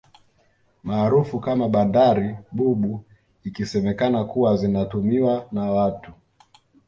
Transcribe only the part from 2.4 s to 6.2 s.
bubu ikisemekana kuwa zinatumiwa na watu